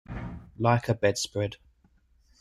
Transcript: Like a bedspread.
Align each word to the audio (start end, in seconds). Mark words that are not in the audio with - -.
Like 0.57 0.89
a 0.89 0.95
bedspread. 0.95 1.57